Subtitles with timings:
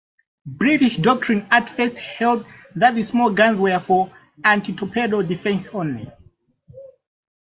[0.47, 2.43] British doctrine at first held
[2.75, 4.11] that the small guns were for
[4.43, 6.11] anti-torpedo defense only.